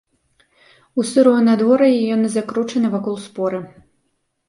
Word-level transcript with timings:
У 1.01 1.05
сырое 1.09 1.41
надвор'е 1.49 1.91
яны 2.15 2.27
закручаны 2.39 2.87
вакол 2.97 3.15
споры. 3.31 3.65